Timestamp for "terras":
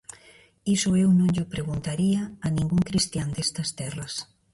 3.79-4.13